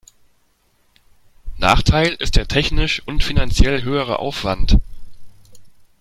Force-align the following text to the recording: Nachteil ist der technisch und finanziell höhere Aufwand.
Nachteil 1.59 2.13
ist 2.13 2.35
der 2.35 2.47
technisch 2.47 3.03
und 3.07 3.23
finanziell 3.23 3.83
höhere 3.83 4.17
Aufwand. 4.17 4.77